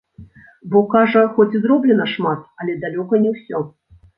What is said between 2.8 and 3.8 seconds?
далёка не ўсё.